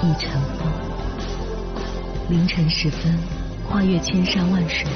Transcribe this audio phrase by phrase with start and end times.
[0.00, 0.68] 一尘风，
[2.30, 3.18] 凌晨时分，
[3.68, 4.86] 跨越千山万水，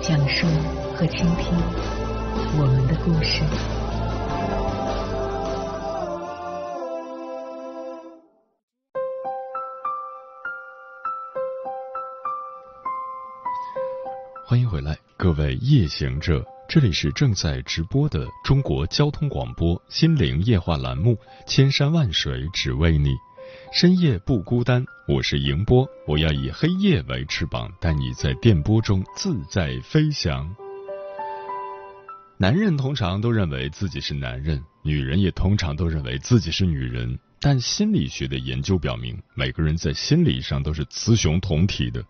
[0.00, 0.46] 讲述
[0.94, 1.52] 和倾听
[2.56, 3.42] 我们的故事。
[14.46, 21.14] 欢迎回来，各位夜行者，这里是正在直播的中国交通广播心灵夜话栏目
[21.44, 23.10] 《千山万水只为你》。
[23.72, 30.54] 深夜不孤单，我是迎波，我要以黑夜为翅膀，带你在电波中自在飞翔。
[32.38, 37.18] 男人通常都认为自己是男人，女人也通常都认为自己是女人。
[37.40, 42.04] 但心理学的研究表明，每个人在心理上都是雌雄同体的。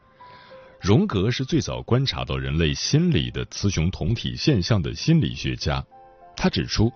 [0.81, 5.85] 荣格是最早观察到人类心理的雌雄同体现象的心理学家，
[6.37, 6.93] 他指出。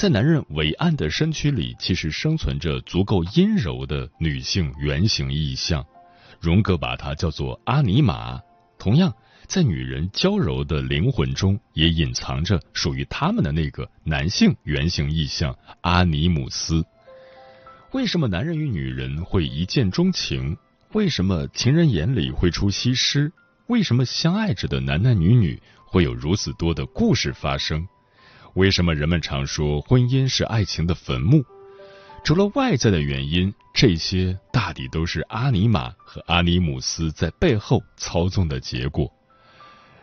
[0.00, 5.84] 在男人伟岸的身躯里，其实生存着足够阴柔的女性原型意象，
[6.40, 8.40] 荣格把它叫做阿尼玛。
[8.78, 9.12] 同样，
[9.46, 16.82] 在女人娇柔的灵魂中，也隐藏着属于他们的那个男性原型意象阿尼姆斯。
[17.92, 20.56] 为什么男人与女人会一见钟情？
[20.94, 23.30] 为什么情人眼里会出西施？
[23.66, 27.86] 为什么相爱着的男男女女会有如此多的故事发生？
[28.54, 31.44] 为什么人们常说婚姻是爱情的坟墓？
[32.24, 39.10] 除了外在的原因，这些大抵都是阿尼玛和阿尼姆斯在背后操纵的结果。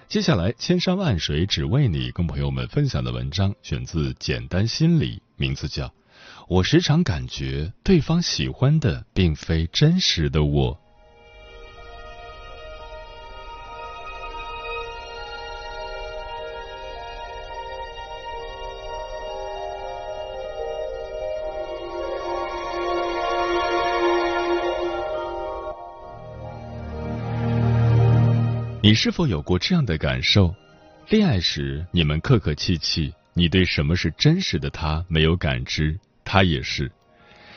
[0.07, 5.85] 接下来，千山万水只为你，跟朋友们分享的文章选自《简单心理》，名字叫
[6.47, 10.73] 《我时常感觉对方喜欢的并非真实的我》。
[28.87, 30.55] 你是否有过这样的感受？
[31.09, 36.89] 恋爱时你们客客气气，你对什么是真实的他没有感知，他也是。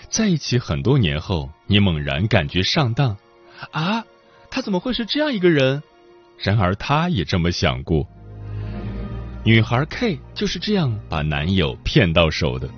[0.09, 3.17] 在一起很多年后，你猛然感觉上当，
[3.71, 4.05] 啊，
[4.51, 5.81] 他怎么会是这样一个人？
[6.37, 8.05] 然而他也这么想过。
[9.45, 12.69] 女孩 K 就是这样把男友骗到手的。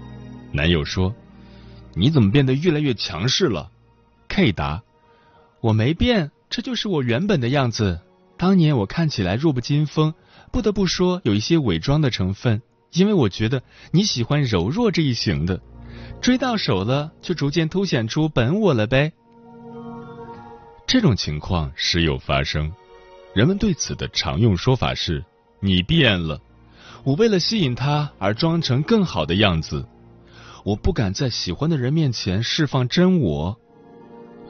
[0.52, 1.14] 男友说
[1.96, 3.70] ：“你怎么变得越来越强势了
[4.28, 4.82] ？”K 答
[5.62, 7.98] ：“我没变，这就是我原本的样子。”
[8.42, 10.14] 当年我看起来弱不禁风，
[10.50, 12.60] 不得不说有一些伪装的成分，
[12.90, 15.60] 因为我觉得你喜欢柔弱这一型的，
[16.20, 19.12] 追到手了就逐渐凸显出本我了呗。
[20.88, 22.72] 这种情况时有发生，
[23.32, 25.24] 人们对此的常用说法是：
[25.60, 26.40] 你变了，
[27.04, 29.86] 我为了吸引他而装成更好的样子，
[30.64, 33.56] 我不敢在喜欢的人面前释放真我，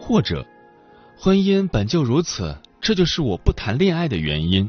[0.00, 0.46] 或者
[1.18, 2.56] 婚姻本就如此。
[2.82, 4.68] 这就是我不谈恋爱的原因。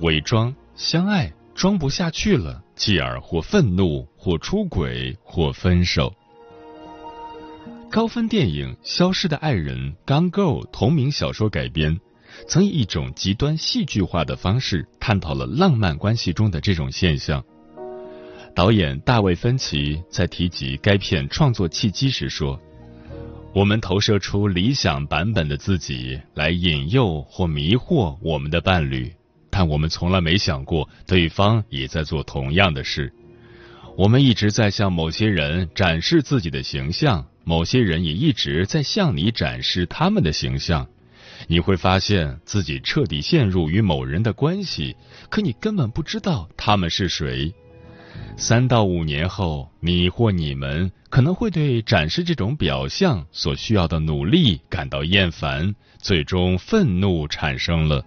[0.00, 6.14] 伪装相爱装不下去了，继而或愤怒，或出轨，或分手。
[7.90, 11.98] 高分电影《消失的爱人》刚 Go 同名小说改编，
[12.46, 17.42] 曾以一种极端戏剧化的方式探讨了浪漫关系中的这种现象。
[18.54, 22.56] 导演大卫芬奇在提及该片创作契机时说。
[23.56, 29.10] 我们投射出理想版本的自己来引诱或迷惑我们的伴侣，
[29.48, 33.10] 但我们从来没想过对方也在做同样的事。
[33.96, 40.86] 我们一直在向某些人展示自己的形象，某些人也一直在向你展示他们的形象。
[41.46, 44.94] 你会发现自己彻底陷入与某人的关系，
[45.30, 47.54] 可你根本不知道他们是谁。
[48.36, 58.04] 三到五年后，你或你们可能会对展示这种表象所需要的努力感到厌烦，最终愤怒产生了。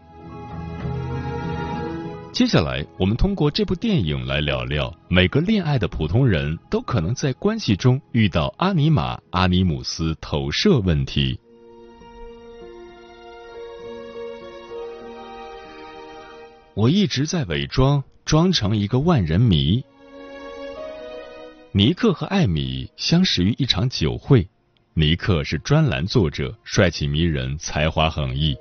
[2.32, 11.40] 接下来，我们通过这部电影来聊聊每个恋爱的普通人都可能在关系中遇到阿尼玛、阿尼姆斯投射问题。
[16.76, 19.84] 我一直在伪装，装成一个万人迷。
[21.72, 24.48] 尼克和艾米相识于一场酒会，
[24.96, 28.56] 尼克是专栏作者，帅气迷人，才华横溢；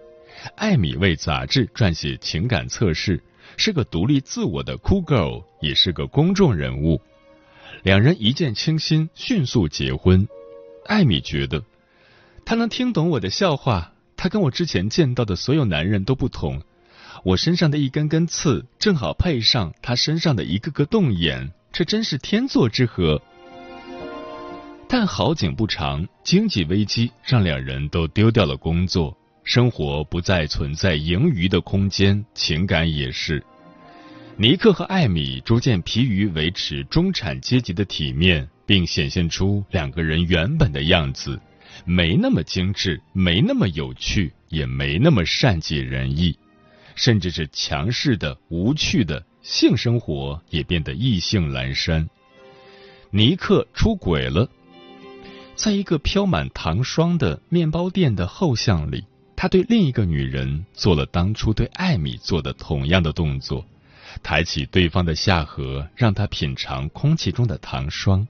[0.57, 3.23] 艾米为杂志撰写情感测试，
[3.57, 7.01] 是个独立自我的酷 girl，也是个公众人物。
[7.83, 10.29] 两人一见倾心，迅速结婚。
[10.85, 11.65] 艾米觉得，
[12.45, 13.95] 他能听懂我的笑话。
[14.19, 16.61] 他跟我之前见到的所有男人都不同。
[17.25, 23.21] 我身上的一根根刺，正好配上他身上的一个个洞眼，这真是天作之合。
[24.89, 33.45] 但好景不长，经济危机让两人都丢掉了工作，生活不再存在盈余的空间，情感也是。
[34.37, 41.39] 尼克和艾米逐渐疲于维持中产阶级的体面，并显现出两个人原本的样子，
[41.85, 46.39] 没那么精致，没那么有趣，也没那么善解人意。
[46.95, 52.07] 甚至是强势的、无趣的性生活也变得意兴阑珊。
[53.11, 54.47] 尼克出轨了，
[55.57, 63.65] 在一个飘满糖霜的面包店的后巷里，他对另一个女人做了当初对艾米做的同样的动作，
[64.23, 68.29] 抬起对方的下颌，让她品尝空气中的糖霜。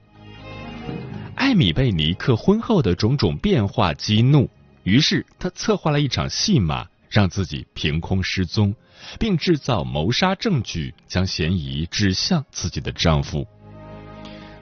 [1.35, 4.49] 艾米被尼克婚后的种种变化激怒，
[4.83, 6.87] 于是他策划了一场戏码。
[7.09, 8.73] 让自己凭空失踪，
[9.19, 13.45] 并制造谋杀证据，将嫌疑指向自己的丈夫。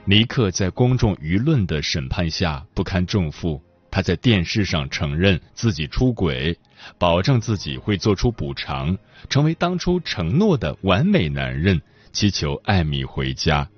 [0.04, 6.58] 尼克在公众舆论的审判下不堪重负，他在电视上承认自己出轨，
[6.98, 8.96] 保证自己会做出补偿，
[9.28, 13.68] 成为当初承诺的完美男人，祈求艾米回家。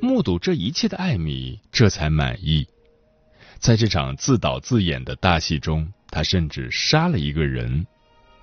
[0.00, 2.66] 目睹这一切的艾米这才满意。
[3.58, 5.92] 在这场自导自演的大戏中。
[6.10, 7.86] 他甚至杀了一个人。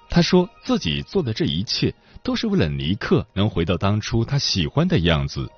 [0.09, 5.49] 他说自己做的这一切都是为了尼克能回到当初他喜欢的样子，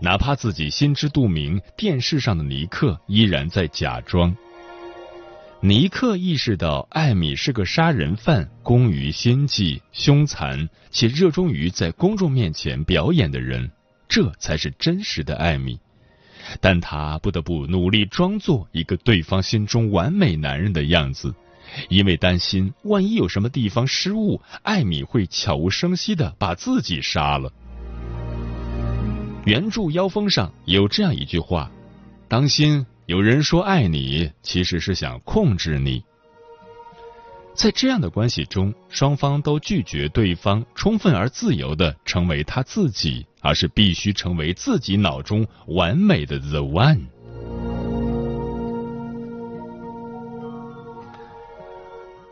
[0.00, 4.36] 哪怕自己心知肚明，电视上的尼克依然在假装。
[5.60, 13.68] 尼克意识到艾米是个杀人犯，工于心计，凶残且热衷于在公众面前表演的人，
[14.08, 15.80] 这才是真实的艾米。
[16.60, 21.34] 但他不得不努力装作一个对方心中完美男人的样子，
[21.88, 27.52] 因为担心万一有什么地方失误，艾米会悄无声息的把自己杀了。
[29.44, 31.70] 原著妖风上有这样一句话
[32.28, 36.02] ：“当心，有人说爱你，其实是想控制你。”
[37.58, 47.00] 在这样的关系中，双方都拒绝对方充分而自由的成为他自己，而是必须成为自己脑中完美的 the one。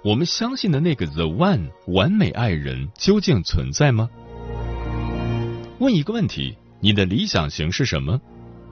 [0.04, 4.08] 我们相信的那个 the one 完美爱人究竟存在吗？
[5.80, 8.20] 问一个问题：你的理想型是什么？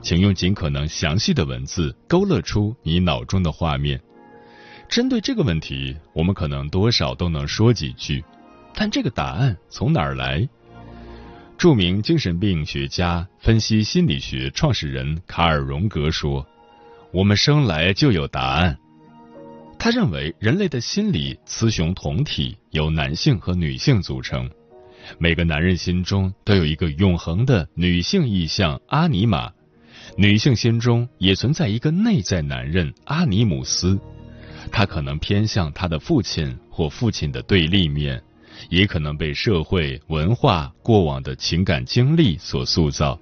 [0.01, 3.99] 请用尽可能详细的文字勾勒出你脑中的画面。
[4.87, 8.23] 针对这个问题，我们可能多少都能说几句，
[8.73, 10.47] 但这个答案从哪儿来？
[11.57, 16.45] 著名精神病学家、分析心理学创始人卡尔·荣格说
[17.11, 18.77] ：“我们生来就有答案。”
[19.79, 24.49] 他认为人类的心理雌雄同体，由男性和女性组成。
[25.17, 29.51] 每个男人心中都有一个永恒的女性意象阿尼玛，
[30.17, 33.99] 女性心中也存在一个内在男人阿尼姆斯。
[34.71, 38.21] 他可能偏向他的父亲或父亲的对立面，
[38.69, 43.19] 也可能被社会文化过往的情感经历所塑造。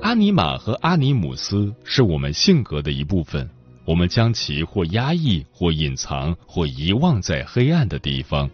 [0.00, 3.48] 阿尼玛和阿尼姆斯是我们性格的一部分，
[3.84, 8.50] 我们将其或压抑、或隐藏、或遗忘在黑暗的地方。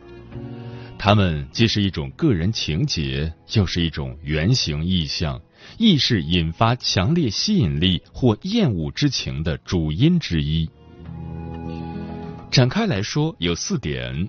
[0.98, 5.40] 他们既是一种个人情节，又是一种原型意象，
[5.78, 10.68] 亦是引发强烈吸引力或厌恶之情的主因之一。
[12.50, 14.28] 展开来说，有四点：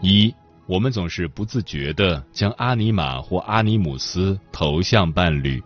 [0.00, 0.32] 一，
[0.66, 5.62] 我们总是不自觉的将阿尼玛或阿尼姆斯投向伴侣。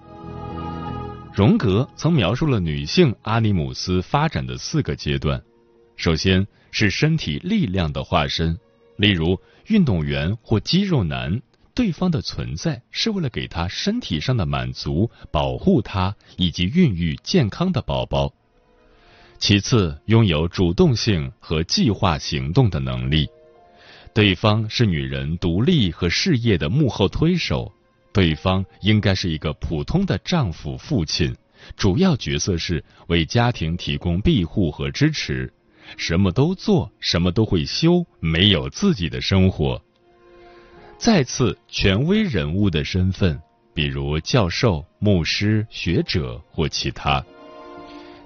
[1.33, 5.43] 荣格曾描述了女性阿尼姆斯发展的四个阶段：
[5.97, 8.59] 首先是身体力量的化身，
[8.97, 11.43] 例如运动员或肌肉男，
[11.75, 18.33] 对方的存在是为了给他身体上的满足，保护他以及孕育健康的宝宝。
[19.43, 23.29] 其次，拥有主动性和计划行动的能力。
[24.15, 27.73] 对方是女人独立和事业的幕后推手。
[28.13, 31.35] 对方应该是一个普通的丈夫、父亲，
[31.77, 35.53] 主要角色是为家庭提供庇护和支持，
[35.97, 39.83] 什么都做，什么都会修，没有自己的生活。
[40.99, 43.43] 再次，权威人物的身份，
[43.75, 47.21] 比如教授、牧师、学者或其他。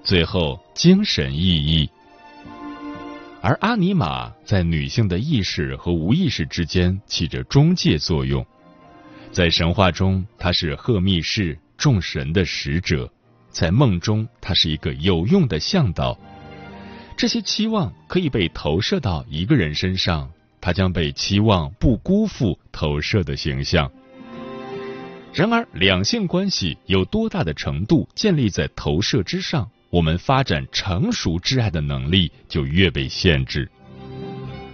[0.04, 0.60] 最后。
[0.76, 1.88] 精神意义。
[3.40, 8.44] 而阿尼玛在女性的意识和无意识之间起着中介作用，
[9.32, 13.08] 在神话中，它是赫密士众神的使者；
[13.50, 16.16] 在梦中，它是一个有用的向导。
[17.16, 20.30] 这些期望可以被投射到一个人身上，
[20.60, 23.90] 他将被期望不辜负投射的形象。
[25.32, 29.70] 然而，两性关系有多大的程度建立在投射之上？
[29.96, 33.66] 我们发展成熟挚爱的能力就越被限制。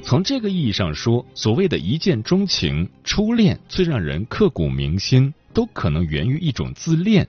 [0.03, 7.29] 从这个意义上说，所谓的一见钟情、初恋，最让人刻骨铭心，都可能源于一种自恋。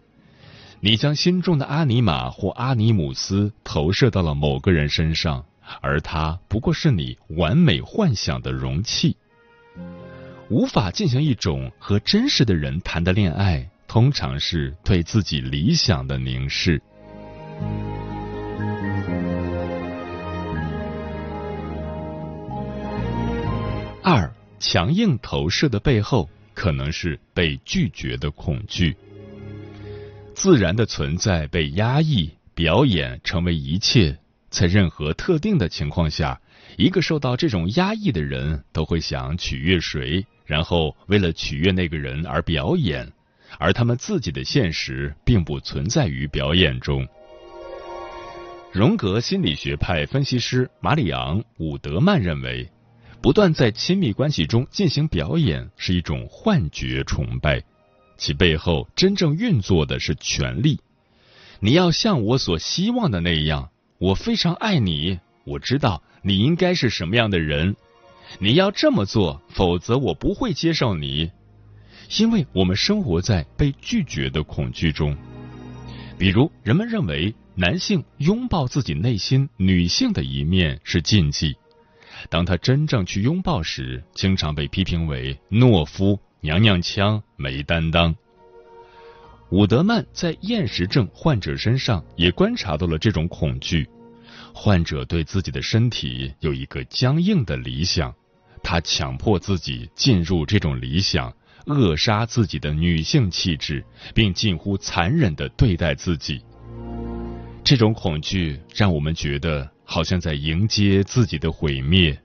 [0.79, 5.45] 你将心中的阿尼玛或阿尼姆斯投射到了某个人身上，
[5.79, 9.15] 而他不过是你完美幻想的容器。
[10.49, 16.81] 无法进行一种和真实的人谈的恋爱，通常是对自己理想的凝视。
[24.03, 24.29] 二，
[24.59, 28.95] 强硬投射的背后，可能是被拒绝的恐惧。
[30.35, 34.17] 自然的存在被压抑，表演成为一切。
[34.49, 36.39] 在任何特定的情况下，
[36.77, 43.11] 一个受到这种压抑的人都会想取悦谁，然后为了取悦那个人而表演，
[43.57, 47.07] 而他们自己的现实并不存在于表演中。
[48.73, 52.67] 荣格心理学派分析师马里昂·伍德曼认为，
[53.21, 57.63] 不断在亲密关系中进行表演是一种幻觉崇拜，
[58.17, 60.79] 其背后真正运作的是权力。
[61.59, 67.75] 你要像我所希望的那样，我非常爱你，我知道你应该是什么样的人，
[68.39, 71.29] 你要这么做，否则我不会接受你。
[72.17, 75.15] 因为我们生活在被拒绝的恐惧中，
[76.17, 77.31] 比如人们认为。
[77.55, 81.55] 男性拥抱自己内心女性的一面是禁忌，
[82.27, 88.15] 当他真正去拥抱时，经常被批评为懦夫、娘娘腔、没担当。
[89.51, 93.87] 伍德曼在厌食症患者身上也观察到了这种恐惧，
[94.51, 98.11] 患者对自己的身体有一个僵硬的理想，
[98.63, 101.31] 他强迫自己进入这种理想，
[101.67, 106.41] 扼杀自己的女性气质，并近乎残忍的对待自己。
[107.63, 112.17] 这种恐惧让我们觉得好像在迎接自己的毁灭，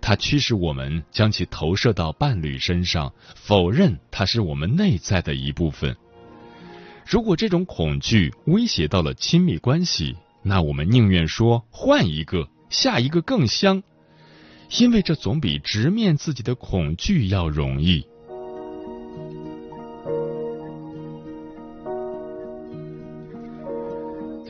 [0.00, 5.96] 它驱使我们将其投射到伴侣身上，否认它是我们内在的一部分。
[7.06, 13.82] 如果这种恐惧威胁到了亲密关系，那我们宁愿说换一个，下一个更香，
[14.78, 18.04] 因为这总比直面自己的恐惧要容易。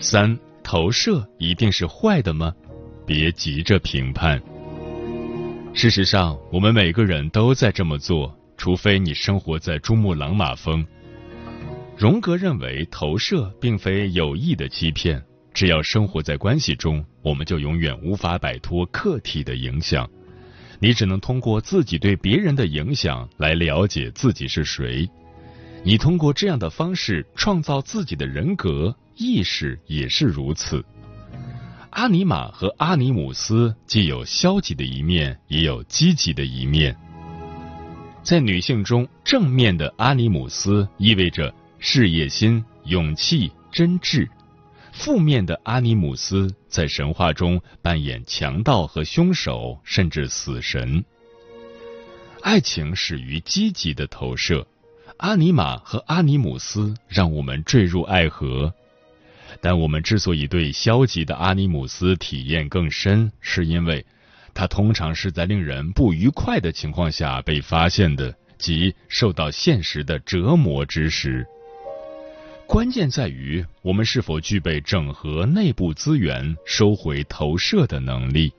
[0.02, 2.54] 三投射一定是坏的吗？
[3.06, 4.40] 别急着评判。
[5.74, 10.84] 事实上，我们每个人都在这么做，除非你生活在珠穆朗玛峰。
[11.98, 15.22] 荣格认为，投射并非有意的欺骗。
[15.52, 20.08] 只要生活在关系中，我们就永远无法摆脱客体的影响。
[20.78, 25.06] 你只能通过自己对别人的影响来了解自己是谁。
[25.84, 28.96] 你通过这样的方式创造自己的人格。
[29.20, 30.82] 意识也是如此。
[31.90, 36.96] 阿尼玛和阿尼姆斯既有消极的一面，也有积极的一面。
[38.22, 44.26] 在女性中，正面的阿尼姆斯意味着事业心、勇气、真挚；
[44.90, 51.04] 负面的阿尼姆斯在神话中扮演强盗和凶手，甚至死神。
[52.40, 54.66] 爱情始于积极的投射，
[55.18, 58.72] 阿尼玛和阿尼姆斯让我们坠入爱河。
[59.60, 64.04] 但我们之所以对消极的阿尼姆斯体验更深，是因为
[64.54, 71.46] 它通常是在令人不愉快的情况下被发现的，即受到现实的折磨之时。
[72.66, 78.52] 关键在于我们是否具备整合内部资源、收回投射的能力。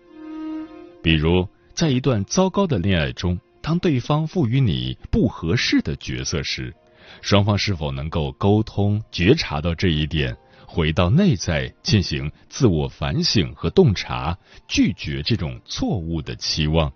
[1.01, 6.73] 比如，在一段糟糕的恋爱中，当对方赋予你不合适的角色时，
[7.21, 10.35] 双方是否能够沟通、觉察到这一点？
[10.73, 14.37] 回到内在进行自我反省和洞察，
[14.69, 16.89] 拒绝这种错误的期望，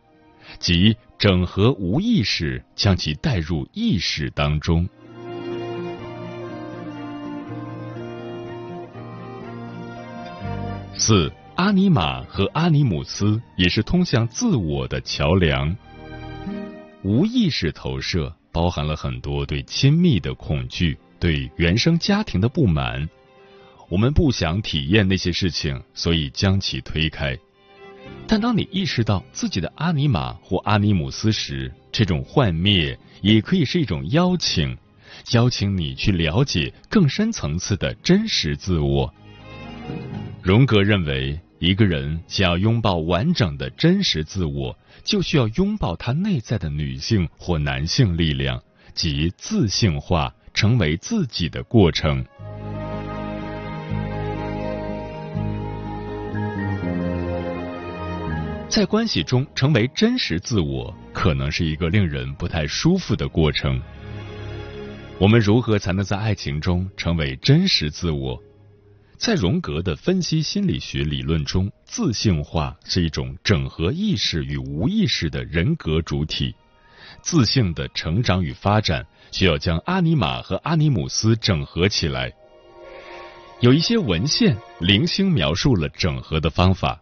[0.59, 4.87] 即整合无意识，将其带入意识当中。
[10.97, 15.75] 四，阿尼玛和阿尼姆斯也是通向自我的桥梁。
[17.03, 23.05] 无意识投射包含了很多对亲密的恐惧，对原生家庭的不满。
[23.87, 27.37] 我们不想体验那些事情，所以将其推开。
[28.27, 34.77] 但当你意识到自己的阿尼玛或阿尼姆斯时，这种幻灭也可以是一种邀请，
[35.31, 39.13] 邀请你去了解更深层次的真实自我。
[40.41, 48.61] 荣格认为，一个人想要拥抱完整的真实自我，就需要拥抱他内在的女性或男性力量，
[48.93, 52.25] 即自性化，成为自己的过程。
[58.75, 63.81] 在关系中成为真实自我，可能是一个令人不太舒服的过程。
[65.17, 68.37] 我们如何才能在爱情中成为真实自我？
[69.17, 76.53] 在荣格的分析心理学理论中，自性化是一种整合意识与无意识的人格主体。
[77.21, 82.29] 自性的成长与发展需要将阿尼玛和阿尼姆斯整合起来。
[83.61, 86.99] 有一些文献零星描述了整合的方法。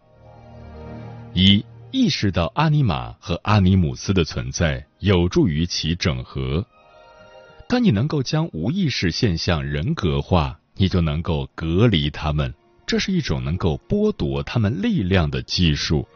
[1.36, 6.64] 一意识到阿尼玛和阿尼姆斯的存在，有助于其整合。
[7.68, 12.54] 当你能够将无意识现象人格化，你就能够隔离他们。
[12.86, 16.06] 这是一种能够剥夺他们力量的技术。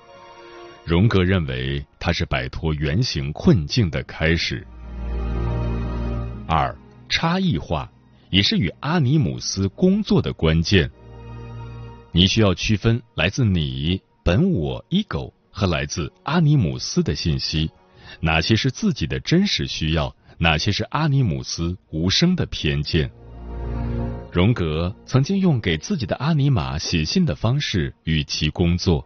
[0.84, 4.64] 荣格认为，它是摆脱原型困境的开始。
[6.46, 6.72] 二
[7.08, 7.90] 差异化
[8.30, 10.88] 也是与阿尼姆斯工作的关键。
[12.12, 14.00] 你需要区分来自你。
[14.28, 17.70] 本我 ego 和来自阿尼姆斯的信息，
[18.20, 23.10] 哪些是自己的真实需要，哪些是阿尼姆斯无声的偏见？
[24.30, 29.02] 荣格曾经用给自己的阿尼玛写信的方式与其工作。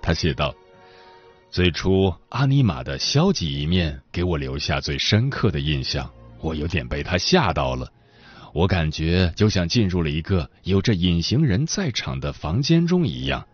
[0.00, 0.54] 他写道
[1.50, 6.08] ：“最初，阿尼玛的消极一面给我留下最深刻的印象，
[6.40, 7.90] 我有点被他吓到了。
[8.54, 13.44] 我感觉就像进入了一个有着隐形人在场的房间中一样。”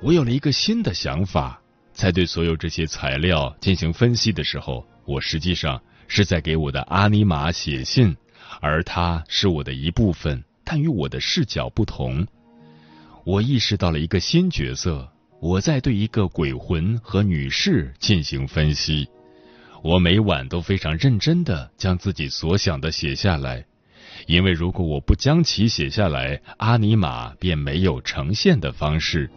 [0.00, 1.60] 我有了一个新的想法，
[1.92, 8.16] 在对所有这些材料进行分析的时候，我实际上是在给我的阿尼玛写信，
[8.60, 12.24] 而他是我的一部分，但与我的视角不同。
[13.24, 19.08] 我意识到了一个新角色，我在对一个鬼魂和女士进行分析。
[19.82, 23.64] 我每晚都非常认真的将自己所想的写下来，
[24.28, 29.28] 因为如果我不将其写下来，阿尼玛便没有呈现的方式。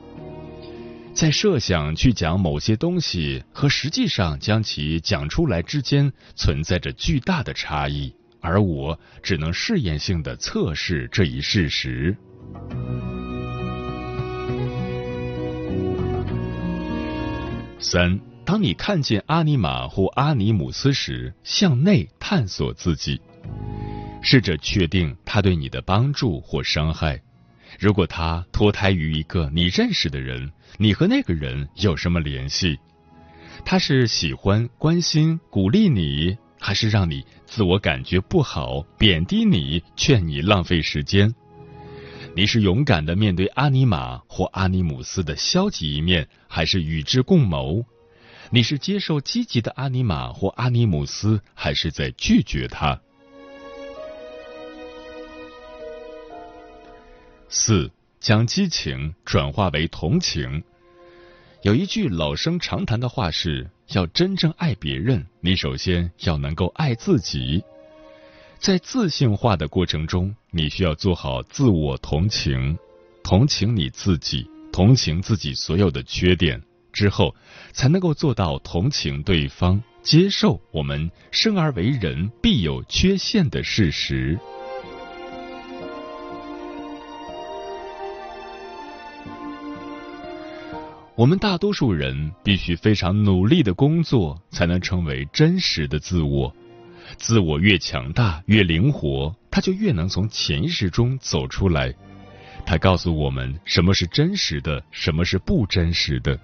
[1.14, 12.18] 在设想去讲某些东西和实际上将其讲出来之间存在着巨大的差异，而我只能试验性的测试这一事实。
[17.78, 23.22] 三，当你看见阿尼玛或阿尼姆斯时，向内探索自己，
[24.24, 27.22] 试着确定他对你的帮助或伤害。
[27.82, 32.78] 如果他脱胎于一个你认识的人，你和那个人有什么联系？
[33.66, 41.34] 他是喜欢、关心、鼓励你，还是让你自我感觉不好、贬低你、劝你浪费时间？
[42.36, 47.84] 你是勇敢的面对阿尼玛或阿尼姆斯的消极一面，还是与之共谋？
[48.52, 53.02] 你是接受积极的阿尼玛或阿尼姆斯，还是在拒绝他？
[57.54, 60.64] 四，将激情转化为同情。
[61.64, 67.62] 有一句老生常谈的话是：要真正爱别人，你首先要能够爱自己。
[68.58, 72.80] 在自信化的过程中，你需要做好自我同情，
[73.22, 77.36] 同情你自己，同情自己所有的缺点，之后
[77.74, 84.40] 才能够做到同情对方，接受我们生而为人必有缺陷的事实。
[91.22, 96.52] 我们大多数人必须非常努力的工作，才能成为真实的自我。
[97.16, 101.94] 自我越强大、越灵活，他就越能从潜意识中走出来。
[102.66, 106.40] 他告诉我们什么是真实的，什么是不真实的。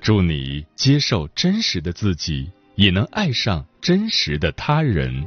[0.00, 5.26] 祝你接受真实的自己，也能爱上真实的他人。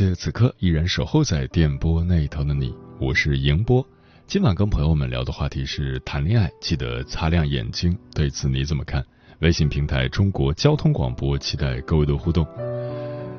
[0.00, 3.86] 谢此刻依然守候在电波那头的你，我是迎波。
[4.26, 7.94] 今晚跟朋友们聊的话题是谈恋爱，记得擦亮眼睛。
[8.14, 9.04] 对此你怎么看？
[9.40, 12.46] 微信平台中国交通广播，期待各位的互动。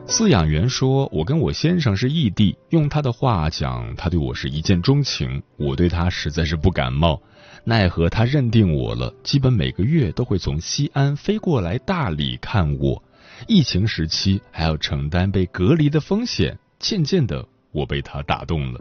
[0.05, 7.19] 饲养员说：“我跟我先生是异地，用他的话讲，他对我是一见钟情，我对他实在是不感冒。
[7.63, 13.03] 奈何他认定我了，基本每个月都会从西安飞过来大理看我。
[13.47, 18.79] 疫情时期还要承担被隔离的风险，渐渐的我被他打动了。”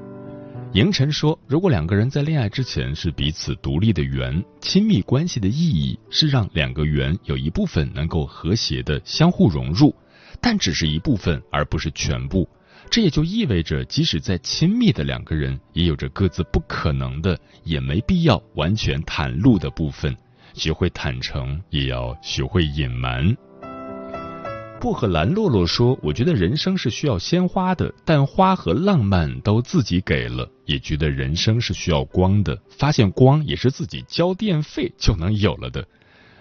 [0.74, 9.92] 迎晨说：“如果两个人在恋爱之前是彼此独立的圆，亲密关系的意义是让两个圆有一部分能够和谐的相互融入，
[10.40, 12.48] 但只是一部分，而不是全部。
[12.88, 20.16] 这也就意味着，即使在亲密的两个人，也有着各自不可能的，也没必要完全袒露的部分。
[20.54, 23.36] 学会坦诚，也要学会隐瞒。”
[24.80, 30.50] 薄荷蓝洛洛说：“我觉得人生是需要鲜花的，但花和浪漫都自己给了。
[30.64, 35.86] 也觉得人生是需要光的，发现光也是自己交电费就能有了的。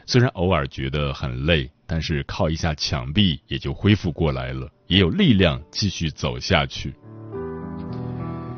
[0.06, 6.94] 虽然偶尔觉得很累，但是靠一下墙壁也就恢复过来了，也有力量继续走下去。”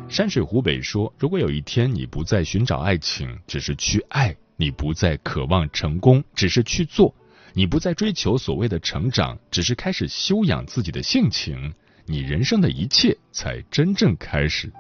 [0.08, 7.12] 山水湖北说：“如果有一天你不再寻找爱情，只是去爱；你不再渴望成功，只是去做。”
[7.54, 11.74] 你不再追求所谓的成长，只是开始修养自己的性情，
[12.06, 14.72] 你人生的一切才真正开始。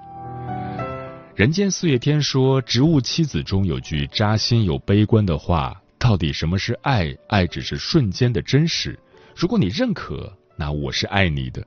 [1.36, 7.16] 人间四月天说，《植物妻子》中有句扎心又悲观的话：到底什么是爱？
[7.28, 8.98] 爱只是瞬间的真实。
[9.36, 11.66] 如果你认可，那我是爱你的。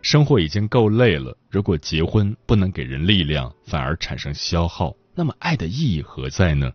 [0.00, 6.72] 生活已经够累了，如果结婚不能给人力量，反而产生消耗，那么爱的意义何在呢？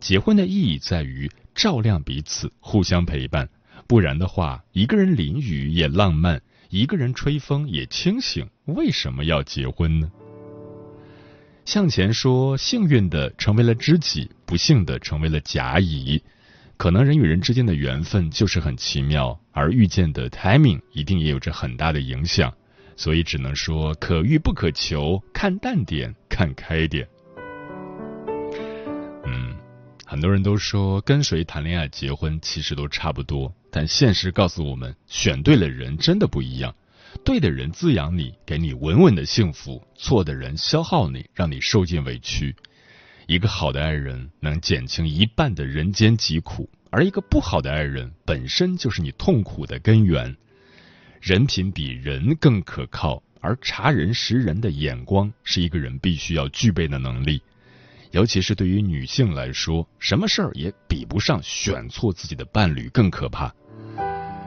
[0.00, 1.30] 结婚的意义在于。
[1.56, 3.48] 照亮彼此，互相陪伴，
[3.88, 8.46] 不然的话，一个人淋雨也浪漫，一个人吹风也清醒。
[8.66, 10.12] 为什么要结婚呢？
[11.64, 16.22] 向前说，幸运的成为了知己，不幸的成为了甲乙。
[16.76, 22.52] 可能人与人之间的缘分就是很奇妙，而遇见的 timing 一定也有着很大的影响。
[22.98, 27.08] 所以只能说，可遇不可求，看淡点，看开点。
[30.08, 36.72] 很多人都说跟谁谈恋爱、结婚其实都差不多，但现实告诉我们，选对了人真的不一样。
[37.24, 42.54] 对的人滋养你，给你稳稳的幸福；错的人消耗你，让你受尽委屈。
[43.26, 50.36] 一个好的爱人能减轻一半的人间疾苦，而一个不好的爱人本身就是你痛苦的根源。
[51.20, 57.42] 人品比人更可靠，而察人识人的眼光是一个人必须要具备的能力。
[58.12, 63.52] 尤其是对于女性来说，什么事儿也比不上选错自己的伴侣更可怕。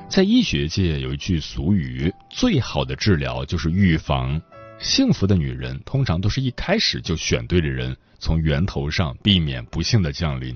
[0.10, 4.42] 在医学界有一句俗语：“最好的治疗就是预防。”
[4.80, 10.56] 幸福的女人通常都是一开始就选对了人，从源头上避免不幸的降临；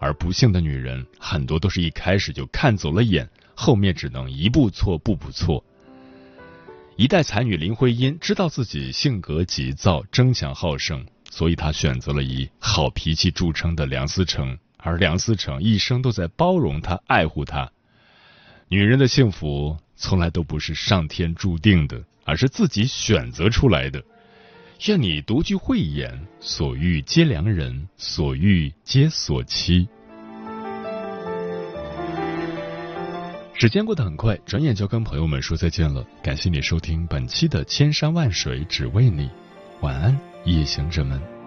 [0.00, 5.62] 而不幸的女人很多都是一开始就看走了眼，后面只能一步错步步错。
[6.96, 11.06] 一代才女林徽因知道自己性格急躁、争强好胜。
[11.30, 17.70] 所以，他选择了以好脾气著称的梁思成，而梁思成一生都在包容他、爱护他。
[18.68, 24.02] 女人的幸福从来都不是上天注定的，而是自己选择出来的。
[24.86, 29.88] 愿你独具慧眼，所遇皆良人，所遇皆所期。
[33.54, 36.06] 时间过得很快，转眼就跟朋友们说再见了。
[36.22, 39.26] 感谢你收听本期的《千山万水只为你》，
[39.80, 40.27] 晚安。
[40.48, 41.37] 夜行者们。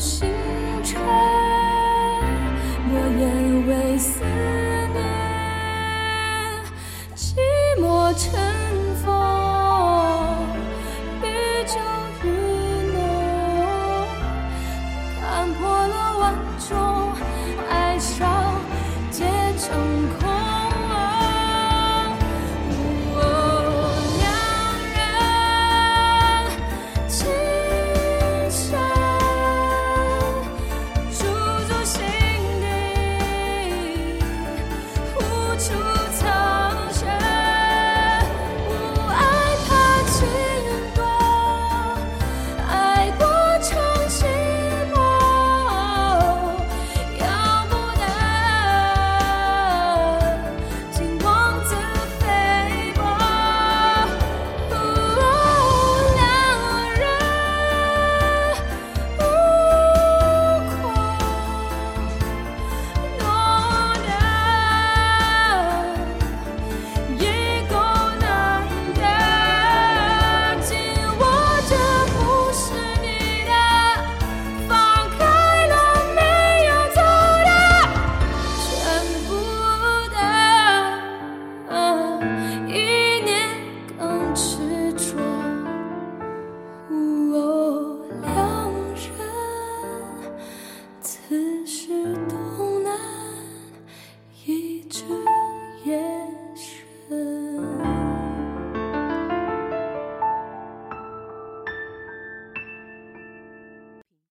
[0.00, 0.26] 星
[0.82, 0.98] 辰
[2.88, 4.96] 诺言为思念
[7.14, 7.36] 寂
[7.78, 8.59] 寞城